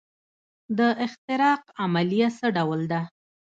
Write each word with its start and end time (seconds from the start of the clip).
د 0.77 0.79
احتراق 1.05 1.63
عملیه 1.83 2.29
څه 2.37 2.47
ډول 2.57 2.81
ده. 2.91 3.01